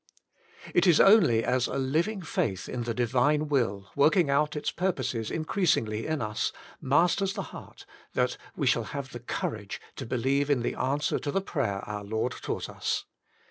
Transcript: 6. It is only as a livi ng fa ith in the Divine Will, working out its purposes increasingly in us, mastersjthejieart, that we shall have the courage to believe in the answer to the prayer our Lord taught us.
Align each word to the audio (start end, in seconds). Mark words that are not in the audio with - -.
6. 0.63 0.71
It 0.73 0.87
is 0.87 0.99
only 0.99 1.43
as 1.43 1.67
a 1.67 1.73
livi 1.75 2.13
ng 2.13 2.21
fa 2.23 2.45
ith 2.53 2.67
in 2.67 2.85
the 2.85 2.93
Divine 2.95 3.47
Will, 3.49 3.91
working 3.95 4.31
out 4.31 4.55
its 4.55 4.71
purposes 4.71 5.29
increasingly 5.29 6.07
in 6.07 6.23
us, 6.23 6.51
mastersjthejieart, 6.81 7.85
that 8.13 8.35
we 8.55 8.65
shall 8.65 8.85
have 8.85 9.11
the 9.11 9.19
courage 9.19 9.79
to 9.97 10.07
believe 10.07 10.49
in 10.49 10.63
the 10.63 10.73
answer 10.73 11.19
to 11.19 11.29
the 11.29 11.39
prayer 11.39 11.87
our 11.87 12.03
Lord 12.03 12.31
taught 12.31 12.67
us. 12.67 13.05